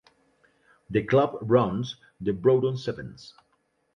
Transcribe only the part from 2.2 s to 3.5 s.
the Broughton Sevens.